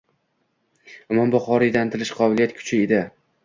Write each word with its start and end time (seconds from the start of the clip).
Imom 1.13 1.35
Buxoriyda 1.37 1.87
intilish, 1.89 2.15
qobiliyat 2.23 2.59
kuchli 2.61 2.85
edi. 2.91 3.07